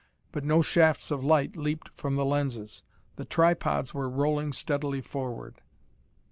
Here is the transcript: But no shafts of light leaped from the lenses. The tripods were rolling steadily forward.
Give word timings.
But 0.31 0.43
no 0.43 0.63
shafts 0.63 1.11
of 1.11 1.23
light 1.23 1.55
leaped 1.55 1.89
from 1.95 2.15
the 2.15 2.25
lenses. 2.25 2.81
The 3.17 3.23
tripods 3.25 3.93
were 3.93 4.09
rolling 4.09 4.51
steadily 4.51 4.99
forward. 5.01 5.61